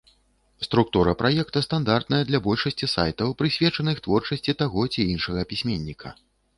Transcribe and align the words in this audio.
Структура 0.67 1.11
праекта 1.19 1.63
стандартная 1.65 2.23
для 2.31 2.39
большасці 2.47 2.91
сайтаў, 2.97 3.37
прысвечаных 3.45 4.05
творчасці 4.09 4.59
таго 4.67 4.81
ці 4.93 5.01
іншага 5.17 5.41
пісьменніка. 5.55 6.09